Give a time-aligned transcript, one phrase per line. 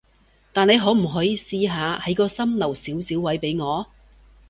[0.51, 3.85] 但你可唔可以試下喺個心留少少位畀我？